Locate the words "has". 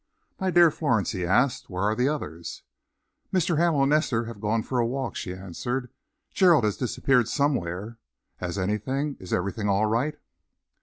6.63-6.75, 8.37-8.57